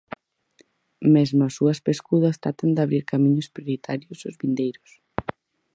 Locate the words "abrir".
2.83-3.03